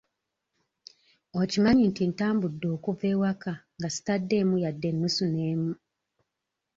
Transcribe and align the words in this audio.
Okimanyi 1.41 1.83
nti 1.91 2.03
ntambudde 2.11 2.67
okuva 2.75 3.05
ewaka 3.13 3.51
nga 3.77 3.89
sitaddeemu 3.95 4.55
yadde 4.63 4.89
nnusu 4.91 5.25
n'emu? 5.33 5.71